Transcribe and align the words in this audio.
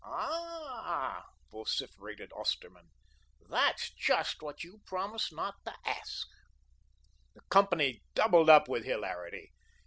"Ah," 0.03 1.25
vociferated 1.51 2.31
Osterman, 2.33 2.89
"that's 3.47 3.91
JUST 3.91 4.41
what 4.41 4.63
you 4.63 4.81
promised 4.87 5.31
not 5.31 5.63
to 5.63 5.75
ask." 5.85 6.27
The 7.35 7.41
company 7.51 8.01
doubled 8.15 8.49
up 8.49 8.67
with 8.67 8.83
hilarity. 8.83 9.51